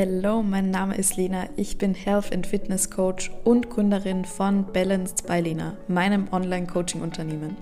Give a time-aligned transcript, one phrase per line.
[0.00, 1.48] Hello, mein Name ist Lena.
[1.56, 7.56] Ich bin Health and Fitness Coach und Gründerin von Balanced by Lena, meinem Online-Coaching-Unternehmen.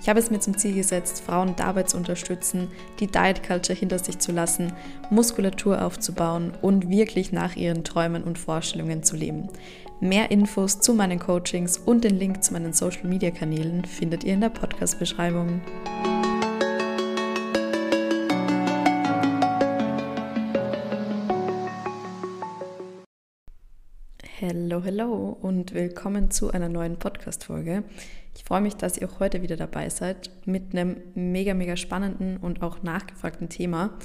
[0.00, 2.68] Ich habe es mir zum Ziel gesetzt, Frauen dabei zu unterstützen,
[3.00, 4.72] die Diet Culture hinter sich zu lassen,
[5.10, 9.48] Muskulatur aufzubauen und wirklich nach ihren Träumen und Vorstellungen zu leben.
[9.98, 14.34] Mehr Infos zu meinen Coachings und den Link zu meinen Social Media Kanälen findet ihr
[14.34, 15.60] in der Podcast-Beschreibung.
[24.92, 27.84] Hello und willkommen zu einer neuen Podcast-Folge.
[28.34, 32.38] Ich freue mich, dass ihr auch heute wieder dabei seid mit einem mega, mega spannenden
[32.38, 33.96] und auch nachgefragten Thema.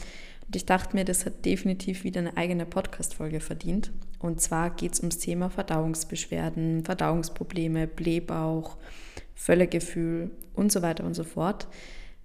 [0.45, 3.91] Und ich dachte mir, das hat definitiv wieder eine eigene Podcast-Folge verdient.
[4.19, 8.77] Und zwar geht es ums Thema Verdauungsbeschwerden, Verdauungsprobleme, Blähbauch,
[9.33, 11.65] Völlegefühl und so weiter und so fort.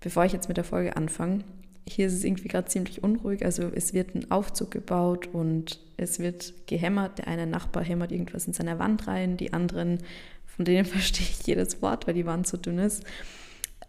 [0.00, 1.44] Bevor ich jetzt mit der Folge anfange,
[1.90, 3.44] hier ist es irgendwie gerade ziemlich unruhig.
[3.44, 7.18] Also es wird ein Aufzug gebaut und es wird gehämmert.
[7.18, 9.98] Der eine Nachbar hämmert irgendwas in seine Wand rein, die anderen,
[10.46, 13.04] von denen verstehe ich jedes Wort, weil die Wand so dünn ist.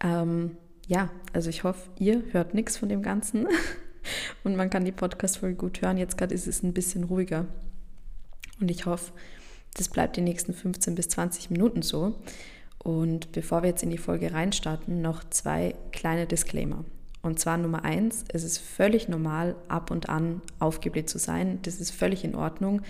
[0.02, 3.46] Ähm, ja, also ich hoffe, ihr hört nichts von dem Ganzen
[4.44, 5.96] und man kann die Podcast-Folge gut hören.
[5.96, 7.46] Jetzt gerade ist es ein bisschen ruhiger
[8.60, 9.12] und ich hoffe,
[9.74, 12.14] das bleibt die nächsten 15 bis 20 Minuten so.
[12.78, 16.84] Und bevor wir jetzt in die Folge reinstarten, noch zwei kleine Disclaimer.
[17.22, 21.60] Und zwar Nummer eins, es ist völlig normal, ab und an aufgebläht zu sein.
[21.62, 22.82] Das ist völlig in Ordnung.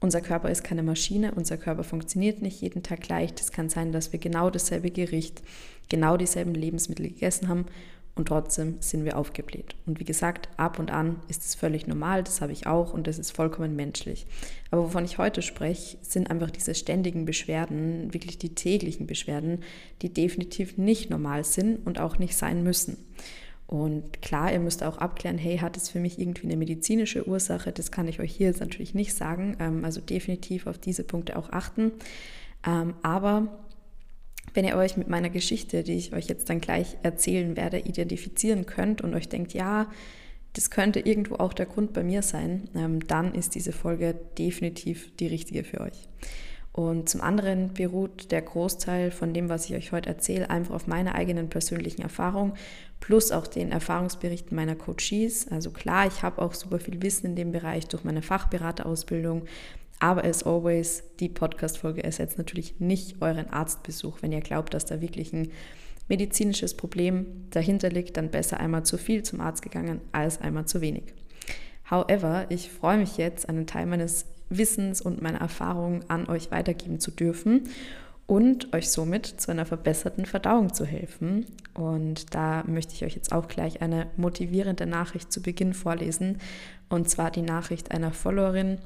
[0.00, 3.34] Unser Körper ist keine Maschine, unser Körper funktioniert nicht jeden Tag gleich.
[3.34, 5.42] Das kann sein, dass wir genau dasselbe Gericht,
[5.88, 7.66] genau dieselben Lebensmittel gegessen haben
[8.14, 9.74] und trotzdem sind wir aufgebläht.
[9.86, 13.06] Und wie gesagt, ab und an ist es völlig normal, das habe ich auch und
[13.06, 14.26] das ist vollkommen menschlich.
[14.70, 19.60] Aber wovon ich heute spreche, sind einfach diese ständigen Beschwerden, wirklich die täglichen Beschwerden,
[20.02, 22.96] die definitiv nicht normal sind und auch nicht sein müssen.
[23.66, 27.72] Und klar, ihr müsst auch abklären, hey, hat es für mich irgendwie eine medizinische Ursache?
[27.72, 29.56] Das kann ich euch hier jetzt natürlich nicht sagen.
[29.58, 31.92] Ähm, also definitiv auf diese Punkte auch achten.
[32.64, 33.48] Ähm, aber
[34.54, 38.66] wenn ihr euch mit meiner Geschichte, die ich euch jetzt dann gleich erzählen werde, identifizieren
[38.66, 39.90] könnt und euch denkt, ja,
[40.52, 45.14] das könnte irgendwo auch der Grund bei mir sein, ähm, dann ist diese Folge definitiv
[45.16, 46.08] die richtige für euch.
[46.76, 50.86] Und zum anderen beruht der Großteil von dem, was ich euch heute erzähle, einfach auf
[50.86, 52.52] meiner eigenen persönlichen Erfahrung
[53.00, 55.48] plus auch den Erfahrungsberichten meiner Coaches.
[55.50, 59.46] Also klar, ich habe auch super viel Wissen in dem Bereich durch meine Fachberaterausbildung,
[60.00, 64.18] aber as always, die Podcast-Folge ersetzt natürlich nicht euren Arztbesuch.
[64.20, 65.50] Wenn ihr glaubt, dass da wirklich ein
[66.08, 70.82] medizinisches Problem dahinter liegt, dann besser einmal zu viel zum Arzt gegangen als einmal zu
[70.82, 71.14] wenig.
[71.90, 77.00] However, ich freue mich jetzt, einen Teil meines Wissens und meiner Erfahrungen an euch weitergeben
[77.00, 77.68] zu dürfen
[78.26, 81.46] und euch somit zu einer verbesserten Verdauung zu helfen.
[81.74, 86.38] Und da möchte ich euch jetzt auch gleich eine motivierende Nachricht zu Beginn vorlesen.
[86.88, 88.78] Und zwar die Nachricht einer Followerin.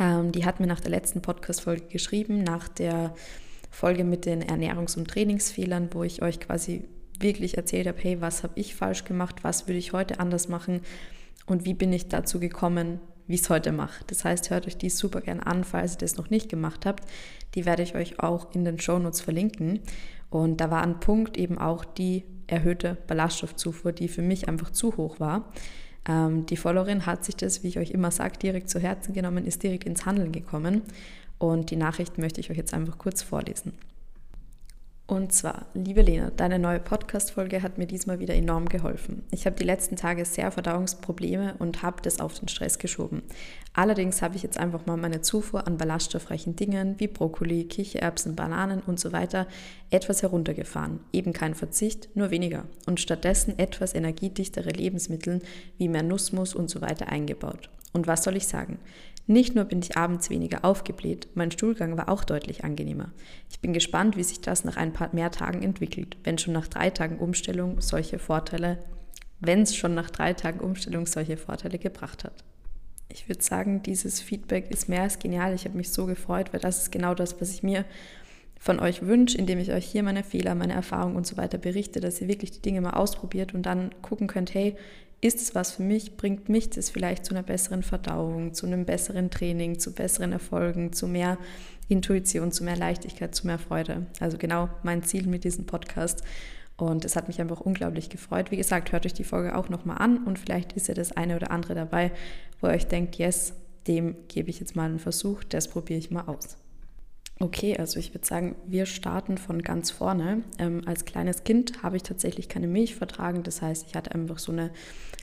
[0.00, 3.14] Ähm, die hat mir nach der letzten Podcast-Folge geschrieben, nach der
[3.70, 6.84] Folge mit den Ernährungs- und Trainingsfehlern, wo ich euch quasi
[7.20, 10.80] wirklich erzählt habe, hey, was habe ich falsch gemacht, was würde ich heute anders machen
[11.46, 14.04] und wie bin ich dazu gekommen, wie ich es heute mache.
[14.06, 17.04] Das heißt, hört euch die super gern an, falls ihr das noch nicht gemacht habt.
[17.54, 19.80] Die werde ich euch auch in den Shownotes verlinken.
[20.30, 24.96] Und da war ein Punkt eben auch die erhöhte Ballaststoffzufuhr, die für mich einfach zu
[24.96, 25.52] hoch war.
[26.06, 29.46] Ähm, die Followerin hat sich das, wie ich euch immer sage, direkt zu Herzen genommen,
[29.46, 30.82] ist direkt ins Handeln gekommen.
[31.38, 33.72] Und die Nachricht möchte ich euch jetzt einfach kurz vorlesen.
[35.06, 39.22] Und zwar, liebe Lena, deine neue Podcast-Folge hat mir diesmal wieder enorm geholfen.
[39.30, 43.22] Ich habe die letzten Tage sehr Verdauungsprobleme und habe das auf den Stress geschoben.
[43.74, 48.80] Allerdings habe ich jetzt einfach mal meine Zufuhr an ballaststoffreichen Dingen wie Brokkoli, Kichererbsen, Bananen
[48.80, 49.46] und so weiter
[49.90, 51.00] etwas heruntergefahren.
[51.12, 52.64] Eben kein Verzicht, nur weniger.
[52.86, 55.42] Und stattdessen etwas energiedichtere Lebensmittel
[55.76, 57.68] wie mehr Nussmus und so weiter eingebaut.
[57.92, 58.78] Und was soll ich sagen?
[59.26, 63.12] Nicht nur bin ich abends weniger aufgebläht, mein Stuhlgang war auch deutlich angenehmer.
[63.50, 66.68] Ich bin gespannt, wie sich das nach ein paar mehr Tagen entwickelt, wenn schon nach
[66.68, 68.78] drei Tagen Umstellung solche Vorteile,
[69.40, 72.44] wenn es schon nach drei Tagen Umstellung solche Vorteile gebracht hat.
[73.08, 75.54] Ich würde sagen, dieses Feedback ist mehr als genial.
[75.54, 77.84] Ich habe mich so gefreut, weil das ist genau das, was ich mir
[78.58, 82.00] von euch wünsche, indem ich euch hier meine Fehler, meine Erfahrungen und so weiter berichte,
[82.00, 84.76] dass ihr wirklich die Dinge mal ausprobiert und dann gucken könnt, hey,
[85.20, 86.16] ist es was für mich?
[86.16, 90.92] Bringt mich das vielleicht zu einer besseren Verdauung, zu einem besseren Training, zu besseren Erfolgen,
[90.92, 91.38] zu mehr
[91.88, 94.06] Intuition, zu mehr Leichtigkeit, zu mehr Freude?
[94.20, 96.22] Also genau mein Ziel mit diesem Podcast.
[96.76, 98.50] Und es hat mich einfach unglaublich gefreut.
[98.50, 101.36] Wie gesagt, hört euch die Folge auch nochmal an und vielleicht ist ja das eine
[101.36, 102.10] oder andere dabei,
[102.60, 103.54] wo ihr euch denkt, yes,
[103.86, 106.56] dem gebe ich jetzt mal einen Versuch, das probiere ich mal aus.
[107.40, 110.44] Okay, also ich würde sagen, wir starten von ganz vorne.
[110.58, 113.42] Ähm, als kleines Kind habe ich tatsächlich keine Milch vertragen.
[113.42, 114.70] Das heißt, ich hatte einfach so eine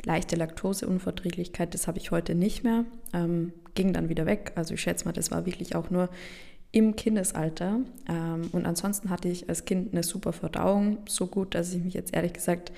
[0.03, 1.73] leichte Laktoseunverträglichkeit.
[1.73, 2.83] Das habe ich heute nicht mehr.
[3.13, 4.51] Ähm, ging dann wieder weg.
[4.55, 6.09] Also ich schätze mal, das war wirklich auch nur
[6.73, 7.79] im Kindesalter.
[8.09, 10.97] Ähm, und ansonsten hatte ich als Kind eine super Verdauung.
[11.07, 12.73] So gut, dass ich mich jetzt ehrlich gesagt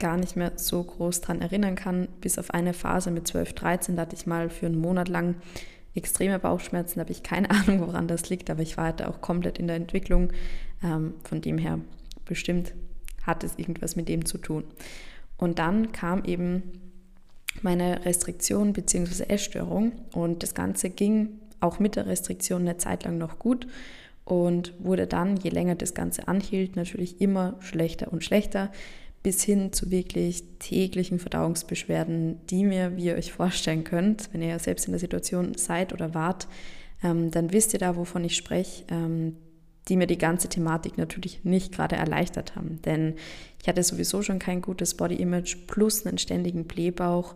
[0.00, 2.08] gar nicht mehr so groß dran erinnern kann.
[2.20, 5.36] Bis auf eine Phase mit 12, 13, da hatte ich mal für einen Monat lang
[5.98, 9.58] extreme Bauchschmerzen, habe ich keine Ahnung, woran das liegt, aber ich war halt auch komplett
[9.58, 10.32] in der Entwicklung.
[10.82, 11.80] Ähm, von dem her
[12.24, 12.72] bestimmt
[13.22, 14.64] hat es irgendwas mit dem zu tun.
[15.36, 16.62] Und dann kam eben
[17.62, 19.24] meine Restriktion bzw.
[19.24, 23.66] Essstörung und das Ganze ging auch mit der Restriktion eine Zeit lang noch gut
[24.24, 28.70] und wurde dann, je länger das Ganze anhielt, natürlich immer schlechter und schlechter,
[29.28, 34.48] bis hin zu wirklich täglichen Verdauungsbeschwerden, die mir, wie ihr euch vorstellen könnt, wenn ihr
[34.48, 36.48] ja selbst in der Situation seid oder wart,
[37.02, 39.36] ähm, dann wisst ihr da, wovon ich spreche, ähm,
[39.86, 42.80] die mir die ganze Thematik natürlich nicht gerade erleichtert haben.
[42.86, 43.16] Denn
[43.60, 47.34] ich hatte sowieso schon kein gutes Body-Image plus einen ständigen Blähbauch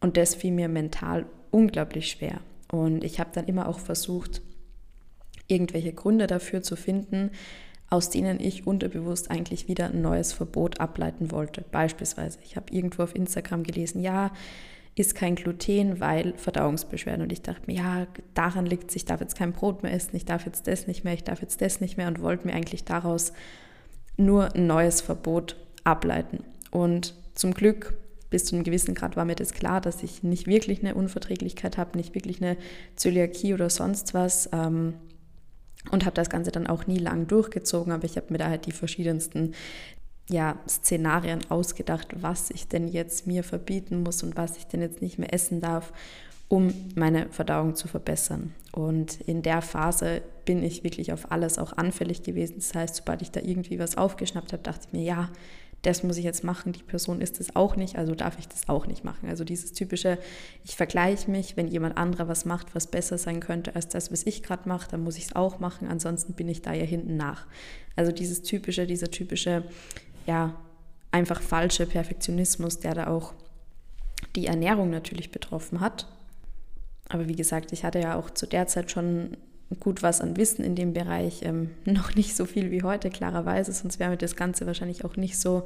[0.00, 2.42] und das fiel mir mental unglaublich schwer.
[2.70, 4.40] Und ich habe dann immer auch versucht,
[5.48, 7.32] irgendwelche Gründe dafür zu finden,
[7.90, 11.64] aus denen ich unterbewusst eigentlich wieder ein neues Verbot ableiten wollte.
[11.70, 14.32] Beispielsweise, ich habe irgendwo auf Instagram gelesen, ja,
[14.96, 17.22] ist kein Gluten, weil Verdauungsbeschwerden.
[17.22, 20.14] Und ich dachte mir, ja, daran liegt es, ich darf jetzt kein Brot mehr essen,
[20.14, 22.54] ich darf jetzt das nicht mehr, ich darf jetzt das nicht mehr und wollte mir
[22.54, 23.32] eigentlich daraus
[24.16, 26.44] nur ein neues Verbot ableiten.
[26.70, 27.96] Und zum Glück,
[28.30, 31.76] bis zu einem gewissen Grad war mir das klar, dass ich nicht wirklich eine Unverträglichkeit
[31.76, 32.56] habe, nicht wirklich eine
[32.94, 34.48] Zöliakie oder sonst was.
[34.52, 34.94] Ähm,
[35.90, 38.66] und habe das Ganze dann auch nie lang durchgezogen, aber ich habe mir da halt
[38.66, 39.52] die verschiedensten
[40.28, 45.02] ja, Szenarien ausgedacht, was ich denn jetzt mir verbieten muss und was ich denn jetzt
[45.02, 45.92] nicht mehr essen darf,
[46.48, 48.54] um meine Verdauung zu verbessern.
[48.72, 52.56] Und in der Phase bin ich wirklich auf alles auch anfällig gewesen.
[52.56, 55.30] Das heißt, sobald ich da irgendwie was aufgeschnappt habe, dachte ich mir, ja,
[55.86, 58.68] das muss ich jetzt machen, die Person ist es auch nicht, also darf ich das
[58.68, 59.28] auch nicht machen.
[59.28, 60.18] Also dieses typische,
[60.64, 64.24] ich vergleiche mich, wenn jemand anderer was macht, was besser sein könnte als das, was
[64.24, 67.16] ich gerade mache, dann muss ich es auch machen, ansonsten bin ich da ja hinten
[67.16, 67.46] nach.
[67.96, 69.64] Also dieses typische, dieser typische,
[70.26, 70.58] ja,
[71.10, 73.34] einfach falsche Perfektionismus, der da auch
[74.34, 76.08] die Ernährung natürlich betroffen hat.
[77.08, 79.36] Aber wie gesagt, ich hatte ja auch zu der Zeit schon
[79.80, 83.72] gut was an Wissen in dem Bereich, ähm, noch nicht so viel wie heute, klarerweise,
[83.72, 85.64] sonst wäre mir das Ganze wahrscheinlich auch nicht so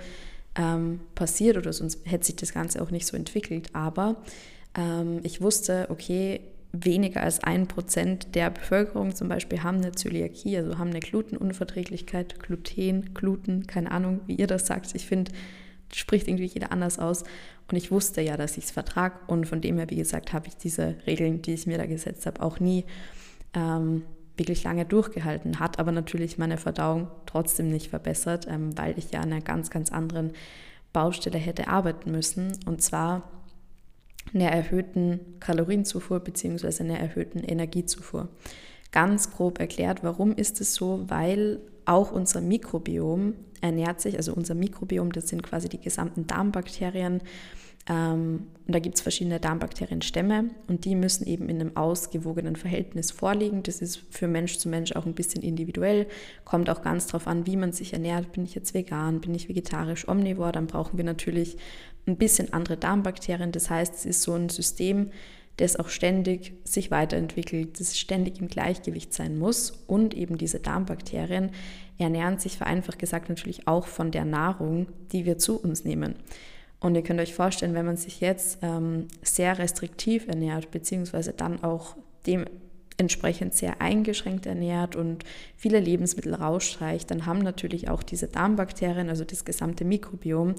[0.56, 3.68] ähm, passiert oder sonst hätte sich das Ganze auch nicht so entwickelt.
[3.74, 4.16] Aber
[4.76, 6.40] ähm, ich wusste, okay,
[6.72, 12.40] weniger als ein Prozent der Bevölkerung zum Beispiel haben eine Zöliakie, also haben eine Glutenunverträglichkeit,
[12.40, 14.94] Gluten, Gluten, keine Ahnung, wie ihr das sagt.
[14.94, 15.32] Ich finde,
[15.94, 17.24] spricht irgendwie jeder anders aus.
[17.70, 19.16] Und ich wusste ja, dass ich es vertrage.
[19.26, 22.26] Und von dem her, wie gesagt, habe ich diese Regeln, die ich mir da gesetzt
[22.26, 22.84] habe, auch nie
[23.58, 24.02] ähm,
[24.36, 29.20] wirklich lange durchgehalten, hat aber natürlich meine Verdauung trotzdem nicht verbessert, ähm, weil ich ja
[29.20, 30.32] an einer ganz, ganz anderen
[30.92, 32.52] Baustelle hätte arbeiten müssen.
[32.66, 33.28] Und zwar
[34.32, 36.82] einer erhöhten Kalorienzufuhr bzw.
[36.82, 38.28] einer erhöhten Energiezufuhr.
[38.92, 41.04] Ganz grob erklärt, warum ist es so?
[41.08, 47.20] Weil auch unser Mikrobiom ernährt sich, also unser Mikrobiom, das sind quasi die gesamten Darmbakterien,
[47.88, 53.62] und da gibt es verschiedene Darmbakterienstämme und die müssen eben in einem ausgewogenen Verhältnis vorliegen.
[53.62, 56.06] Das ist für Mensch zu Mensch auch ein bisschen individuell.
[56.44, 58.32] Kommt auch ganz darauf an, wie man sich ernährt.
[58.32, 61.56] Bin ich jetzt vegan, bin ich vegetarisch, omnivor, dann brauchen wir natürlich
[62.06, 63.52] ein bisschen andere Darmbakterien.
[63.52, 65.10] Das heißt, es ist so ein System,
[65.56, 69.70] das auch ständig sich weiterentwickelt, das ständig im Gleichgewicht sein muss.
[69.86, 71.52] Und eben diese Darmbakterien
[71.96, 76.16] ernähren sich vereinfacht gesagt natürlich auch von der Nahrung, die wir zu uns nehmen.
[76.80, 81.64] Und ihr könnt euch vorstellen, wenn man sich jetzt ähm, sehr restriktiv ernährt, beziehungsweise dann
[81.64, 85.24] auch dementsprechend sehr eingeschränkt ernährt und
[85.56, 90.54] viele Lebensmittel rausstreicht, dann haben natürlich auch diese Darmbakterien, also das gesamte Mikrobiom,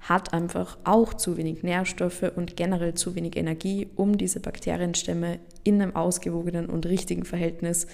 [0.00, 5.82] hat einfach auch zu wenig Nährstoffe und generell zu wenig Energie, um diese Bakterienstämme in
[5.82, 7.86] einem ausgewogenen und richtigen Verhältnis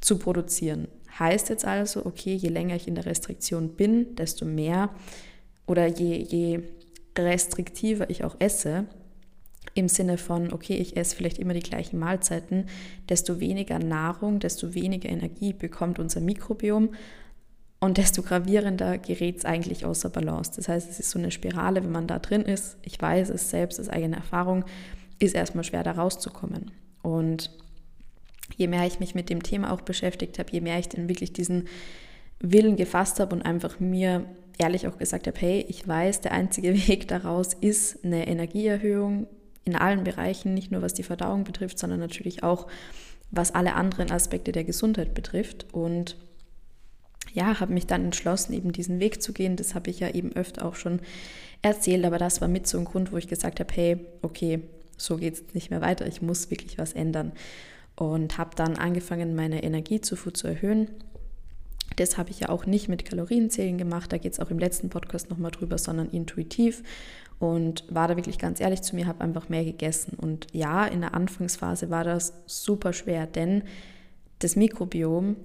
[0.00, 0.88] zu produzieren.
[1.18, 4.90] Heißt jetzt also, okay, je länger ich in der Restriktion bin, desto mehr
[5.66, 6.60] oder je, je
[7.18, 8.86] restriktiver ich auch esse,
[9.74, 12.66] im Sinne von, okay, ich esse vielleicht immer die gleichen Mahlzeiten,
[13.08, 16.90] desto weniger Nahrung, desto weniger Energie bekommt unser Mikrobiom
[17.80, 20.52] und desto gravierender gerät es eigentlich außer Balance.
[20.56, 23.50] Das heißt, es ist so eine Spirale, wenn man da drin ist, ich weiß es
[23.50, 24.64] selbst aus eigener Erfahrung,
[25.18, 26.70] ist erstmal schwer da rauszukommen.
[27.02, 27.50] Und
[28.56, 31.32] je mehr ich mich mit dem Thema auch beschäftigt habe, je mehr ich dann wirklich
[31.32, 31.68] diesen
[32.40, 34.24] Willen gefasst habe und einfach mir
[34.58, 39.26] ehrlich auch gesagt habe, hey, ich weiß, der einzige Weg daraus ist eine Energieerhöhung
[39.64, 42.66] in allen Bereichen, nicht nur was die Verdauung betrifft, sondern natürlich auch
[43.30, 45.66] was alle anderen Aspekte der Gesundheit betrifft.
[45.72, 46.16] Und
[47.32, 49.56] ja, habe mich dann entschlossen, eben diesen Weg zu gehen.
[49.56, 51.00] Das habe ich ja eben öfter auch schon
[51.62, 54.60] erzählt, aber das war mit so ein Grund, wo ich gesagt habe, hey, okay,
[54.96, 57.32] so geht es nicht mehr weiter, ich muss wirklich was ändern.
[57.96, 60.90] Und habe dann angefangen, meine Energiezufuhr zu erhöhen.
[61.96, 64.90] Das habe ich ja auch nicht mit Kalorienzählen gemacht, da geht es auch im letzten
[64.90, 66.82] Podcast nochmal drüber, sondern intuitiv
[67.38, 70.16] und war da wirklich ganz ehrlich zu mir, habe einfach mehr gegessen.
[70.16, 73.64] Und ja, in der Anfangsphase war das super schwer, denn
[74.38, 75.36] das Mikrobiom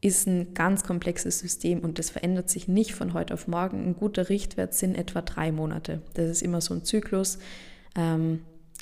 [0.00, 3.84] ist ein ganz komplexes System und das verändert sich nicht von heute auf morgen.
[3.84, 6.00] Ein guter Richtwert sind etwa drei Monate.
[6.14, 7.38] Das ist immer so ein Zyklus,
[7.96, 8.40] ähm,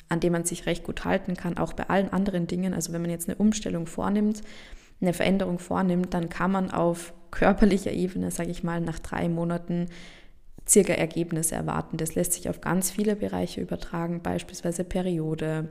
[0.09, 2.73] an dem man sich recht gut halten kann, auch bei allen anderen Dingen.
[2.73, 4.42] Also wenn man jetzt eine Umstellung vornimmt,
[5.00, 9.87] eine Veränderung vornimmt, dann kann man auf körperlicher Ebene, sage ich mal, nach drei Monaten
[10.69, 11.97] circa Ergebnisse erwarten.
[11.97, 15.69] Das lässt sich auf ganz viele Bereiche übertragen, beispielsweise Periode,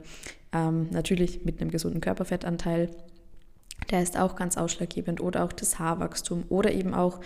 [0.52, 2.90] ähm, natürlich mit einem gesunden Körperfettanteil.
[3.90, 7.20] Der ist auch ganz ausschlaggebend oder auch das Haarwachstum oder eben auch,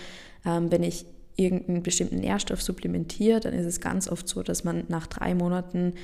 [0.44, 1.06] ähm, wenn ich
[1.36, 5.94] irgendeinen bestimmten Nährstoff supplementiere, dann ist es ganz oft so, dass man nach drei Monaten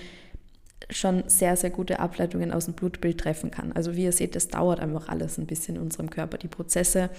[0.90, 3.72] schon sehr, sehr gute Ableitungen aus dem Blutbild treffen kann.
[3.72, 6.38] Also wie ihr seht, das dauert einfach alles ein bisschen in unserem Körper.
[6.38, 7.10] Die Prozesse,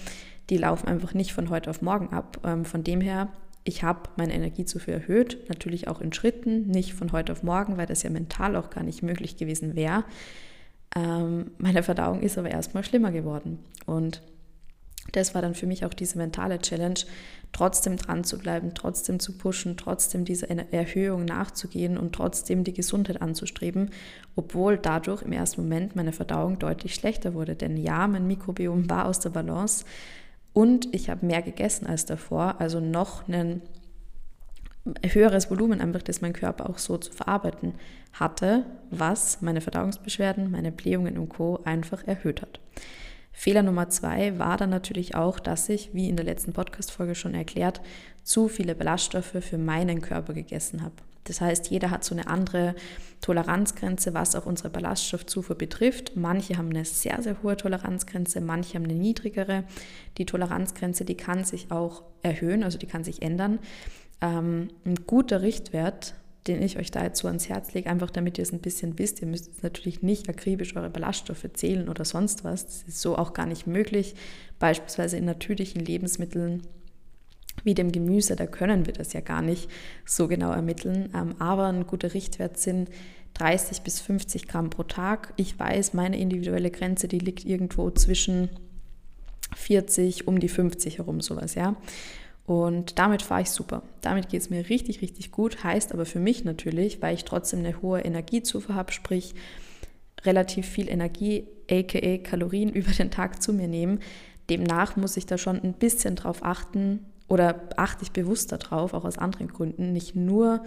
[0.48, 2.38] die laufen einfach nicht von heute auf morgen ab.
[2.44, 3.28] Ähm, von dem her
[3.64, 7.86] ich habe meine Energiezufuhr erhöht, natürlich auch in Schritten, nicht von heute auf morgen, weil
[7.86, 10.04] das ja mental auch gar nicht möglich gewesen wäre.
[10.96, 13.58] Ähm, meine Verdauung ist aber erstmal schlimmer geworden.
[13.86, 14.22] Und
[15.12, 17.00] das war dann für mich auch diese mentale Challenge,
[17.52, 23.20] trotzdem dran zu bleiben, trotzdem zu pushen, trotzdem diese Erhöhung nachzugehen und trotzdem die Gesundheit
[23.20, 23.90] anzustreben,
[24.36, 27.56] obwohl dadurch im ersten Moment meine Verdauung deutlich schlechter wurde.
[27.56, 29.84] Denn ja, mein Mikrobiom war aus der Balance,
[30.52, 33.62] und ich habe mehr gegessen als davor, also noch ein
[35.04, 37.74] höheres Volumen einfach, das mein Körper auch so zu verarbeiten
[38.12, 41.60] hatte, was meine Verdauungsbeschwerden, meine Blähungen und Co.
[41.64, 42.60] einfach erhöht hat.
[43.32, 47.34] Fehler Nummer zwei war dann natürlich auch, dass ich, wie in der letzten Podcast-Folge schon
[47.34, 47.80] erklärt,
[48.22, 50.94] zu viele Ballaststoffe für meinen Körper gegessen habe.
[51.24, 52.74] Das heißt, jeder hat so eine andere
[53.20, 56.16] Toleranzgrenze, was auch unsere Ballaststoffzufuhr betrifft.
[56.16, 59.64] Manche haben eine sehr, sehr hohe Toleranzgrenze, manche haben eine niedrigere.
[60.18, 63.58] Die Toleranzgrenze, die kann sich auch erhöhen, also die kann sich ändern.
[64.20, 66.14] Ähm, ein guter Richtwert,
[66.46, 68.98] den ich euch da jetzt so ans Herz lege, einfach damit ihr es ein bisschen
[68.98, 69.20] wisst.
[69.20, 72.64] Ihr müsst jetzt natürlich nicht akribisch eure Ballaststoffe zählen oder sonst was.
[72.64, 74.14] Das ist so auch gar nicht möglich.
[74.58, 76.62] Beispielsweise in natürlichen Lebensmitteln
[77.62, 79.68] wie dem Gemüse, da können wir das ja gar nicht
[80.06, 81.10] so genau ermitteln.
[81.14, 82.88] Ähm, aber ein guter Richtwert sind
[83.34, 85.34] 30 bis 50 Gramm pro Tag.
[85.36, 88.48] Ich weiß, meine individuelle Grenze, die liegt irgendwo zwischen
[89.56, 91.76] 40, um die 50 herum, sowas, ja.
[92.50, 93.84] Und damit fahre ich super.
[94.00, 95.62] Damit geht es mir richtig, richtig gut.
[95.62, 99.36] Heißt aber für mich natürlich, weil ich trotzdem eine hohe Energiezufuhr habe, sprich
[100.24, 104.00] relativ viel Energie, aka Kalorien über den Tag zu mir nehmen.
[104.50, 109.04] Demnach muss ich da schon ein bisschen drauf achten, oder achte ich bewusst darauf, auch
[109.04, 110.64] aus anderen Gründen, nicht nur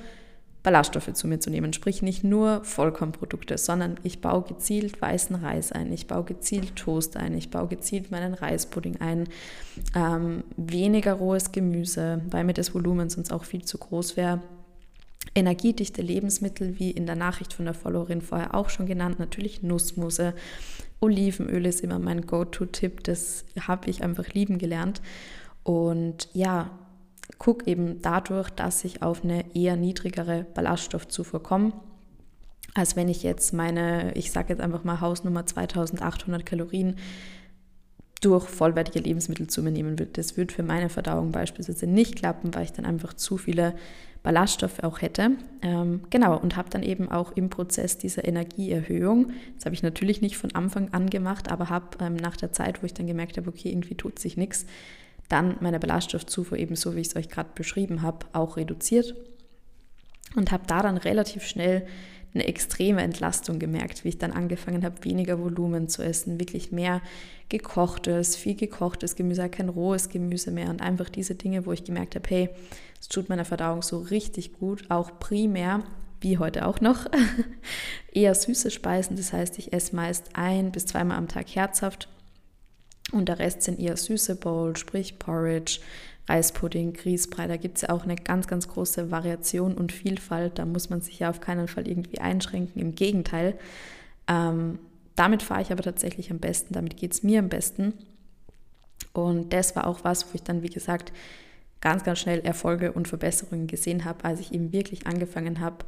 [0.64, 5.74] Ballaststoffe zu mir zu nehmen, sprich nicht nur Vollkornprodukte, sondern ich baue gezielt weißen Reis
[5.74, 9.28] ein, ich baue gezielt Toast ein, ich baue gezielt meinen Reispudding ein,
[9.94, 14.42] ähm, weniger rohes Gemüse, weil mir das Volumen sonst auch viel zu groß wäre.
[15.36, 20.34] Energiedichte Lebensmittel, wie in der Nachricht von der Followerin vorher auch schon genannt, natürlich Nussmusse.
[21.02, 25.02] Olivenöl ist immer mein Go-To-Tipp, das habe ich einfach lieben gelernt.
[25.64, 26.70] Und ja,
[27.38, 31.74] guck eben dadurch, dass ich auf eine eher niedrigere Ballaststoffzufuhr komme,
[32.74, 36.96] als wenn ich jetzt meine, ich sage jetzt einfach mal Hausnummer 2800 Kalorien
[38.22, 40.12] durch vollwertige Lebensmittel zu mir nehmen würde.
[40.14, 43.76] Das würde für meine Verdauung beispielsweise nicht klappen, weil ich dann einfach zu viele
[44.24, 45.32] Ballaststoffe auch hätte.
[45.62, 50.22] Ähm, genau, und habe dann eben auch im Prozess dieser Energieerhöhung, das habe ich natürlich
[50.22, 53.36] nicht von Anfang an gemacht, aber habe ähm, nach der Zeit, wo ich dann gemerkt
[53.38, 54.66] habe, okay, irgendwie tut sich nichts,
[55.30, 59.16] dann meine Ballaststoffzufuhr eben so, wie ich es euch gerade beschrieben habe, auch reduziert
[60.36, 61.86] und habe da dann relativ schnell
[62.34, 67.02] eine extreme Entlastung gemerkt, wie ich dann angefangen habe, weniger Volumen zu essen, wirklich mehr
[67.50, 72.16] gekochtes, viel gekochtes Gemüse, kein rohes Gemüse mehr und einfach diese Dinge, wo ich gemerkt
[72.16, 72.50] habe, hey,
[73.00, 75.84] es tut meiner Verdauung so richtig gut, auch primär,
[76.22, 77.06] wie heute auch noch,
[78.12, 79.16] eher süße Speisen.
[79.16, 82.08] Das heißt, ich esse meist ein bis zweimal am Tag herzhaft
[83.14, 85.80] und der Rest sind eher süße Bowl, sprich Porridge,
[86.28, 87.48] Reispudding, Grießbrei.
[87.48, 90.58] Da gibt es ja auch eine ganz, ganz große Variation und Vielfalt.
[90.58, 92.82] Da muss man sich ja auf keinen Fall irgendwie einschränken.
[92.82, 93.58] Im Gegenteil.
[94.28, 94.80] Ähm,
[95.16, 96.74] damit fahre ich aber tatsächlich am besten.
[96.74, 97.94] Damit geht es mir am besten.
[99.12, 101.12] Und das war auch was, wo ich dann, wie gesagt,
[101.82, 105.86] ganz, ganz schnell Erfolge und Verbesserungen gesehen habe, als ich eben wirklich angefangen habe,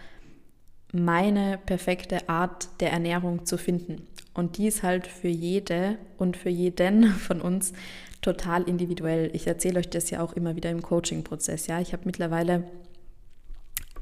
[0.92, 4.06] meine perfekte Art der Ernährung zu finden.
[4.36, 7.74] Und die ist halt für jede und für jeden von uns
[8.22, 9.32] total individuell.
[9.34, 11.68] Ich erzähle euch das ja auch immer wieder im Coaching-Prozess.
[11.68, 12.64] Ja, ich habe mittlerweile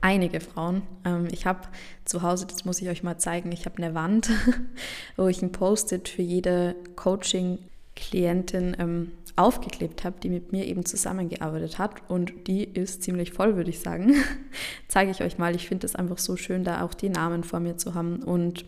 [0.01, 0.81] einige Frauen.
[1.05, 1.61] Ähm, ich habe
[2.03, 4.29] zu Hause, das muss ich euch mal zeigen, ich habe eine Wand,
[5.17, 11.79] wo ich ein Post-it für jede Coaching-Klientin ähm, aufgeklebt habe, die mit mir eben zusammengearbeitet
[11.79, 12.09] hat.
[12.09, 14.15] Und die ist ziemlich voll, würde ich sagen.
[14.87, 15.55] Zeige ich euch mal.
[15.55, 18.21] Ich finde es einfach so schön, da auch die Namen vor mir zu haben.
[18.23, 18.65] Und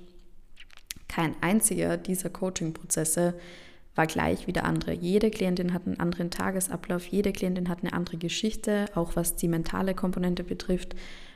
[1.16, 3.36] kein einziger dieser Coaching-Prozesse
[3.96, 4.92] war gleich wie der andere.
[4.92, 9.48] Jede Klientin hat einen anderen Tagesablauf, jede Klientin hat eine andere Geschichte, auch was die
[9.48, 10.94] mentale Komponente betrifft.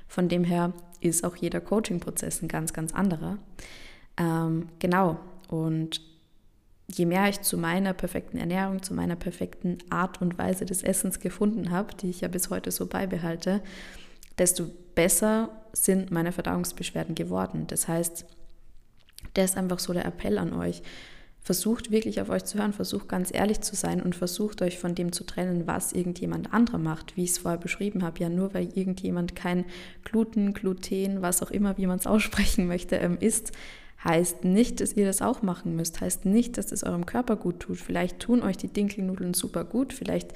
[0.09, 3.37] Von dem her ist auch jeder Coaching-Prozess ein ganz, ganz anderer.
[4.17, 5.17] Ähm, genau.
[5.47, 6.01] Und
[6.93, 11.21] je mehr ich zu meiner perfekten Ernährung, zu meiner perfekten Art und Weise des Essens
[11.21, 13.61] gefunden habe, die ich ja bis heute so beibehalte,
[14.37, 17.65] desto besser sind meine Verdauungsbeschwerden geworden.
[17.67, 18.25] Das heißt,
[19.35, 20.81] der ist einfach so der Appell an euch.
[21.41, 24.93] Versucht wirklich auf euch zu hören, versucht ganz ehrlich zu sein und versucht euch von
[24.93, 28.19] dem zu trennen, was irgendjemand anderer macht, wie ich es vorher beschrieben habe.
[28.19, 29.65] Ja, nur weil irgendjemand kein
[30.03, 33.53] Gluten, Gluten, was auch immer, wie man es aussprechen möchte, ähm, isst,
[34.03, 37.59] heißt nicht, dass ihr das auch machen müsst, heißt nicht, dass es eurem Körper gut
[37.61, 37.77] tut.
[37.77, 40.33] Vielleicht tun euch die Dinkelnudeln super gut, vielleicht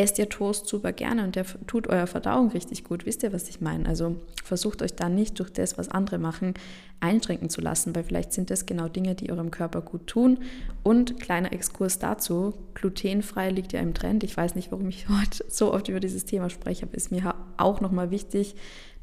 [0.00, 3.04] esst ihr Toast super gerne und der tut eurer Verdauung richtig gut.
[3.04, 3.86] Wisst ihr, was ich meine?
[3.86, 6.54] Also versucht euch da nicht durch das, was andere machen,
[7.00, 10.38] einschränken zu lassen, weil vielleicht sind das genau Dinge, die eurem Körper gut tun.
[10.82, 14.24] Und kleiner Exkurs dazu, glutenfrei liegt ja im Trend.
[14.24, 17.34] Ich weiß nicht, warum ich heute so oft über dieses Thema spreche, aber ist mir
[17.58, 18.54] auch nochmal wichtig,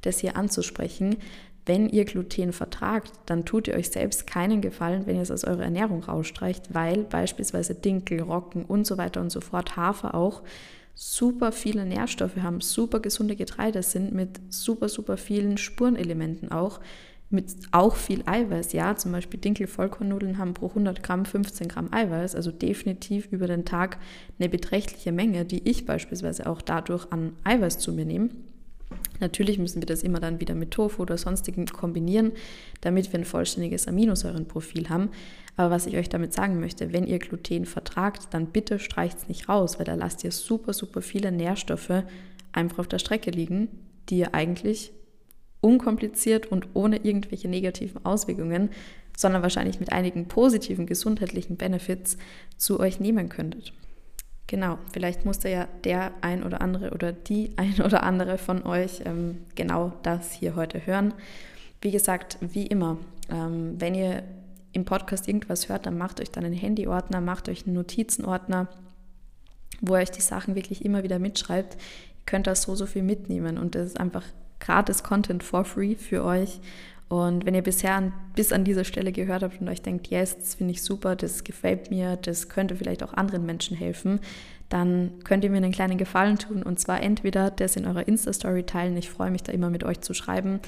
[0.02, 1.18] das hier anzusprechen.
[1.68, 5.44] Wenn ihr Gluten vertragt, dann tut ihr euch selbst keinen Gefallen, wenn ihr es aus
[5.44, 10.42] eurer Ernährung rausstreicht, weil beispielsweise Dinkel, Rocken und so weiter und so fort, Hafer auch,
[11.00, 16.80] super viele Nährstoffe haben, super gesunde Getreide sind mit super, super vielen Spurenelementen auch,
[17.30, 18.74] mit auch viel Eiweiß.
[18.74, 23.64] Ja, zum Beispiel Dinkel-Vollkornnudeln haben pro 100 Gramm 15 Gramm Eiweiß, also definitiv über den
[23.64, 24.00] Tag
[24.40, 28.30] eine beträchtliche Menge, die ich beispielsweise auch dadurch an Eiweiß zu mir nehme.
[29.20, 32.32] Natürlich müssen wir das immer dann wieder mit Tofu oder sonstigen kombinieren,
[32.82, 35.10] damit wir ein vollständiges Aminosäurenprofil haben.
[35.58, 39.28] Aber was ich euch damit sagen möchte, wenn ihr Gluten vertragt, dann bitte streicht es
[39.28, 42.04] nicht raus, weil da lasst ihr super, super viele Nährstoffe
[42.54, 43.68] einfach auf der Strecke liegen,
[44.10, 44.94] die ihr eigentlich
[45.60, 48.70] unkompliziert und ohne irgendwelche negativen Auswirkungen,
[49.18, 52.18] sondern wahrscheinlich mit einigen positiven gesundheitlichen Benefits
[52.56, 53.74] zu euch nehmen könntet.
[54.46, 59.02] Genau, vielleicht musste ja der ein oder andere oder die ein oder andere von euch
[59.06, 61.16] ähm, genau das hier heute hören.
[61.82, 62.98] Wie gesagt, wie immer,
[63.30, 64.24] ähm, wenn ihr
[64.78, 68.68] im Podcast irgendwas hört, dann macht euch dann einen Handyordner, macht euch einen Notizenordner,
[69.82, 71.74] wo ihr euch die Sachen wirklich immer wieder mitschreibt.
[71.74, 74.24] Ihr könnt da so, so viel mitnehmen und das ist einfach
[74.60, 76.60] gratis Content for free für euch.
[77.10, 80.38] Und wenn ihr bisher an, bis an dieser Stelle gehört habt und euch denkt, yes,
[80.38, 84.20] das finde ich super, das gefällt mir, das könnte vielleicht auch anderen Menschen helfen,
[84.68, 88.64] dann könnt ihr mir einen kleinen Gefallen tun und zwar entweder das in eurer Insta-Story
[88.64, 90.60] teilen, ich freue mich da immer mit euch zu schreiben,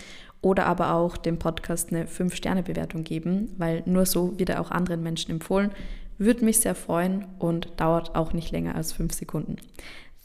[0.41, 5.04] oder aber auch dem Podcast eine 5-Sterne-Bewertung geben, weil nur so wird er auch anderen
[5.04, 5.71] Menschen empfohlen.
[6.17, 9.58] Würde mich sehr freuen und dauert auch nicht länger als 5 Sekunden.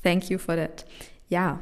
[0.02, 0.86] Thank you for that.
[1.28, 1.58] Ja,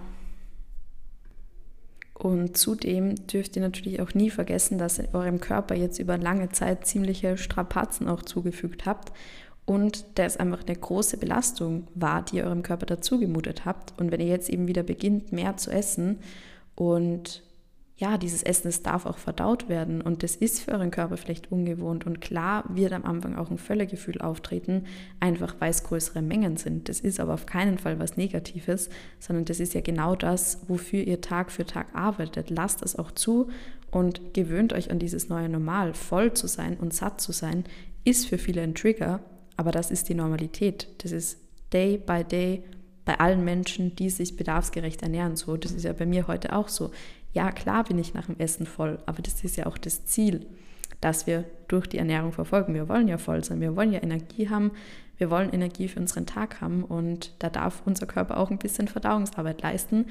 [2.23, 6.51] und zudem dürft ihr natürlich auch nie vergessen, dass ihr eurem Körper jetzt über lange
[6.51, 9.11] Zeit ziemliche Strapazen auch zugefügt habt
[9.65, 13.99] und das einfach eine große Belastung war, die ihr eurem Körper dazugemutet habt.
[13.99, 16.21] Und wenn ihr jetzt eben wieder beginnt, mehr zu essen
[16.77, 17.43] und
[17.97, 21.53] ja, dieses Essen, es darf auch verdaut werden und das ist für euren Körper vielleicht
[21.53, 24.87] ungewohnt und klar wird am Anfang auch ein Völlegefühl auftreten,
[25.21, 26.89] einfach weil es größere Mengen sind.
[26.89, 28.89] Das ist aber auf keinen Fall was Negatives,
[29.21, 32.51] sondern das ist ja genau das, wofür ihr Tag für Tag arbeitet.
[32.51, 33.51] Lasst es auch zu
[33.91, 35.95] und gewöhnt euch an dieses neue Normal.
[35.95, 37.65] Voll zu sein und satt zu sein,
[38.05, 39.21] ist für viele ein Trigger,
[39.57, 40.89] aber das ist die Normalität.
[40.99, 41.39] Das ist
[41.73, 42.65] Day by Day
[43.05, 45.37] bei allen Menschen, die sich bedarfsgerecht ernähren.
[45.37, 46.91] So, das ist ja bei mir heute auch so
[47.33, 50.47] ja, klar bin ich nach dem Essen voll, aber das ist ja auch das Ziel,
[51.01, 52.75] das wir durch die Ernährung verfolgen.
[52.75, 54.73] Wir wollen ja voll sein, wir wollen ja Energie haben,
[55.19, 58.89] wir wollen Energie für unseren Tag haben und da darf unser Körper auch ein bisschen
[58.89, 60.07] Verdauungsarbeit leisten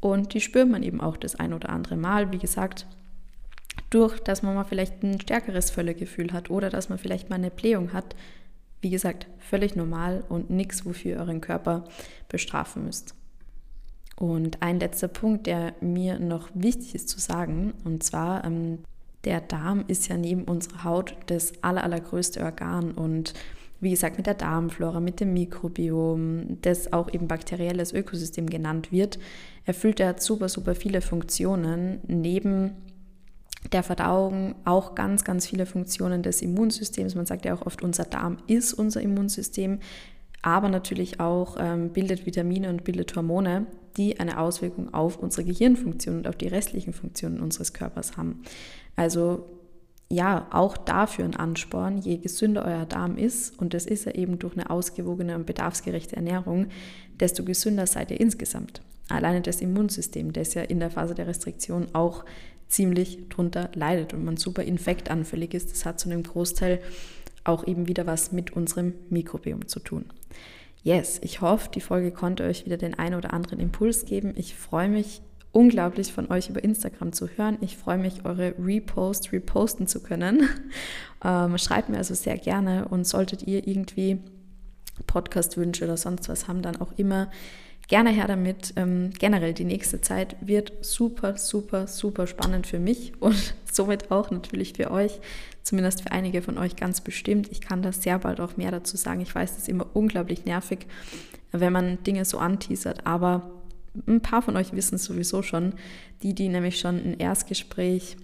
[0.00, 2.32] und die spürt man eben auch das ein oder andere Mal.
[2.32, 2.86] Wie gesagt,
[3.90, 7.50] durch, dass man mal vielleicht ein stärkeres Völlegefühl hat oder dass man vielleicht mal eine
[7.50, 8.14] Blähung hat.
[8.80, 11.84] Wie gesagt, völlig normal und nichts, wofür ihr euren Körper
[12.28, 13.14] bestrafen müsst.
[14.18, 18.80] Und ein letzter Punkt, der mir noch wichtig ist zu sagen, und zwar, ähm,
[19.24, 22.92] der Darm ist ja neben unserer Haut das aller, allergrößte Organ.
[22.92, 23.34] Und
[23.80, 29.18] wie gesagt, mit der Darmflora, mit dem Mikrobiom, das auch eben bakterielles Ökosystem genannt wird,
[29.64, 32.00] erfüllt er super, super viele Funktionen.
[32.08, 32.72] Neben
[33.72, 37.14] der Verdauung auch ganz, ganz viele Funktionen des Immunsystems.
[37.14, 39.78] Man sagt ja auch oft, unser Darm ist unser Immunsystem,
[40.42, 43.66] aber natürlich auch ähm, bildet Vitamine und bildet Hormone,
[43.98, 48.42] die eine Auswirkung auf unsere Gehirnfunktion und auf die restlichen Funktionen unseres Körpers haben.
[48.96, 49.44] Also
[50.10, 54.38] ja, auch dafür ein Ansporn, je gesünder euer Darm ist, und das ist er eben
[54.38, 56.68] durch eine ausgewogene und bedarfsgerechte Ernährung,
[57.20, 58.80] desto gesünder seid ihr insgesamt.
[59.10, 62.24] Alleine das Immunsystem, das ja in der Phase der Restriktion auch
[62.68, 66.80] ziemlich drunter leidet und man super infektanfällig ist, das hat zu einem Großteil
[67.44, 70.06] auch eben wieder was mit unserem Mikrobiom zu tun.
[70.82, 74.32] Yes, ich hoffe, die Folge konnte euch wieder den einen oder anderen Impuls geben.
[74.36, 77.58] Ich freue mich unglaublich von euch über Instagram zu hören.
[77.60, 80.48] Ich freue mich, eure Reposts reposten zu können.
[81.24, 84.20] Ähm, schreibt mir also sehr gerne und solltet ihr irgendwie
[85.08, 87.28] Podcast-Wünsche oder sonst was haben, dann auch immer
[87.88, 88.74] gerne her damit.
[88.76, 94.30] Ähm, generell die nächste Zeit wird super, super, super spannend für mich und somit auch
[94.30, 95.20] natürlich für euch,
[95.62, 97.50] zumindest für einige von euch ganz bestimmt.
[97.50, 99.20] Ich kann da sehr bald auch mehr dazu sagen.
[99.20, 100.86] Ich weiß, es ist immer unglaublich nervig,
[101.50, 103.50] wenn man Dinge so anteasert, aber
[104.06, 105.72] ein paar von euch wissen es sowieso schon,
[106.22, 108.16] die, die nämlich schon ein Erstgespräch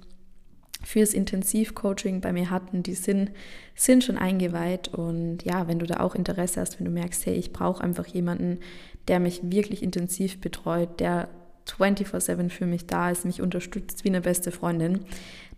[0.82, 3.30] fürs Intensivcoaching bei mir hatten, die sind,
[3.74, 4.88] sind schon eingeweiht.
[4.88, 8.06] Und ja, wenn du da auch Interesse hast, wenn du merkst, hey, ich brauche einfach
[8.06, 8.58] jemanden,
[9.08, 11.28] der mich wirklich intensiv betreut, der
[11.66, 15.00] 24-7 für mich da ist, mich unterstützt wie eine beste Freundin,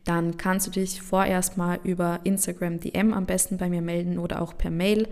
[0.04, 4.40] dann kannst du dich vorerst mal über Instagram DM am besten bei mir melden oder
[4.40, 5.08] auch per Mail.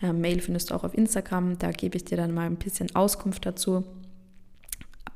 [0.00, 2.94] Äh, Mail findest du auch auf Instagram, da gebe ich dir dann mal ein bisschen
[2.94, 3.84] Auskunft dazu.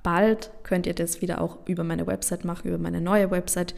[0.02, 3.74] Bald könnt ihr das wieder auch über meine Website machen, über meine neue Website.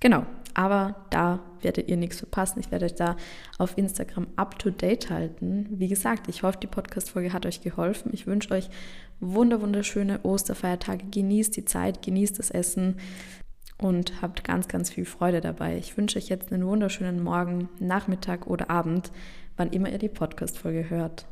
[0.00, 2.60] Genau, aber da werdet ihr nichts verpassen.
[2.60, 3.16] Ich werde euch da
[3.58, 5.66] auf Instagram up to date halten.
[5.70, 8.10] Wie gesagt, ich hoffe, die Podcast-Folge hat euch geholfen.
[8.12, 8.70] Ich wünsche euch
[9.20, 11.06] wunder wunderschöne Osterfeiertage.
[11.10, 12.96] Genießt die Zeit, genießt das Essen
[13.78, 15.76] und habt ganz, ganz viel Freude dabei.
[15.76, 19.12] Ich wünsche euch jetzt einen wunderschönen Morgen, Nachmittag oder Abend,
[19.56, 21.26] wann immer ihr die Podcast-Folge hört.